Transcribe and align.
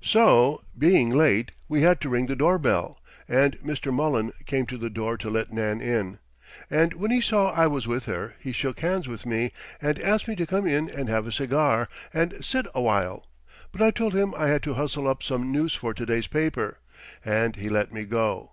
So, 0.00 0.62
being 0.78 1.10
late, 1.10 1.50
we 1.68 1.82
had 1.82 2.00
to 2.02 2.08
ring 2.08 2.26
the 2.26 2.36
doorbell, 2.36 3.00
and 3.28 3.58
Mr. 3.62 3.92
Mullen 3.92 4.30
came 4.46 4.64
to 4.66 4.78
the 4.78 4.88
door 4.88 5.18
to 5.18 5.28
let 5.28 5.52
Nan 5.52 5.80
in, 5.80 6.20
and 6.70 6.92
when 6.94 7.10
he 7.10 7.20
saw 7.20 7.50
I 7.50 7.66
was 7.66 7.88
with 7.88 8.04
her 8.04 8.36
he 8.38 8.52
shook 8.52 8.78
hands 8.78 9.08
with 9.08 9.26
me 9.26 9.50
and 9.80 9.98
asked 9.98 10.28
me 10.28 10.36
to 10.36 10.46
come 10.46 10.68
in 10.68 10.88
and 10.88 11.08
have 11.08 11.26
a 11.26 11.32
cigar, 11.32 11.88
and 12.14 12.44
sit 12.44 12.66
awhile, 12.76 13.26
but 13.72 13.82
I 13.82 13.90
told 13.90 14.14
him 14.14 14.36
I 14.36 14.46
had 14.46 14.62
to 14.62 14.74
hustle 14.74 15.08
up 15.08 15.20
some 15.20 15.50
news 15.50 15.74
for 15.74 15.92
to 15.94 16.06
day's 16.06 16.28
paper, 16.28 16.78
and 17.24 17.56
he 17.56 17.68
let 17.68 17.92
me 17.92 18.04
go. 18.04 18.52